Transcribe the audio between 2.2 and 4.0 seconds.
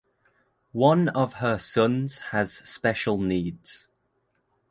has special needs.